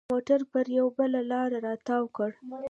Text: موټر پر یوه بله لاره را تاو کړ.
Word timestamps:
موټر 0.13 0.41
پر 0.51 0.65
یوه 0.77 0.91
بله 0.99 1.19
لاره 1.31 1.57
را 1.65 1.73
تاو 1.87 2.05
کړ. 2.17 2.29